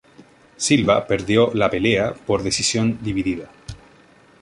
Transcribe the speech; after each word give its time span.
Silva 0.57 1.05
perdió 1.05 1.53
la 1.53 1.69
pelea 1.69 2.15
por 2.15 2.41
decisión 2.41 2.97
dividida. 3.03 3.51